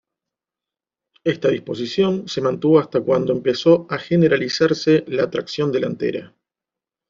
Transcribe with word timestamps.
Esta 1.23 1.49
disposición 1.49 2.27
se 2.27 2.41
mantuvo 2.41 2.79
hasta 2.79 3.01
cuando 3.01 3.33
empezó 3.33 3.85
a 3.91 3.99
generalizarse 3.99 5.03
la 5.05 5.29
tracción 5.29 5.71
delantera. 5.71 6.35